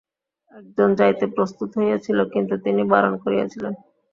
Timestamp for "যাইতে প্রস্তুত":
0.99-1.69